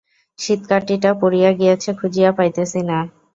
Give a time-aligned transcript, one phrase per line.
[0.39, 2.99] সিঁধকাটিটা পড়িয়া গিয়াছে খুঁজিয়া পাইতেছি না।